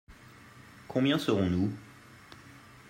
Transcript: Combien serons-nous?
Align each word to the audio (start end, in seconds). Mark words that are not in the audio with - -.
Combien 0.87 1.19
serons-nous? 1.19 1.71